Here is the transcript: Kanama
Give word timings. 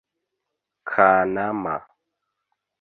Kanama 0.93 1.75